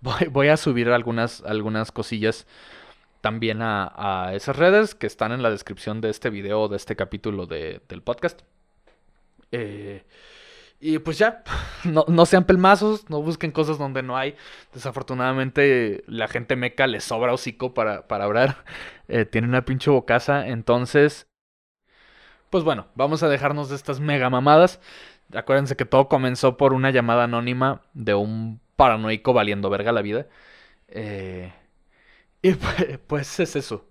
[0.00, 2.46] voy, a subir algunas, algunas cosillas
[3.20, 7.46] también a, esas redes que están en la descripción de este video, de este capítulo
[7.46, 8.40] del podcast.
[9.52, 10.04] Eh,
[10.80, 11.42] y pues ya,
[11.84, 14.36] no, no, sean pelmazos, no busquen cosas donde no hay.
[14.72, 18.64] Desafortunadamente la gente meca les sobra hocico para, para hablar.
[19.10, 20.48] Eh, tiene una pinche bocaza.
[20.48, 21.26] Entonces,
[22.50, 24.80] pues bueno, vamos a dejarnos de estas mega mamadas.
[25.34, 30.26] Acuérdense que todo comenzó por una llamada anónima de un paranoico valiendo verga la vida.
[30.88, 31.52] Eh,
[32.42, 33.86] y pues, pues es eso.